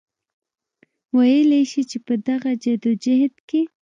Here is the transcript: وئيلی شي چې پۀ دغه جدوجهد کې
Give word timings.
وئيلی 1.15 1.61
شي 1.71 1.81
چې 1.89 1.97
پۀ 2.05 2.13
دغه 2.27 2.51
جدوجهد 2.63 3.33
کې 3.49 3.61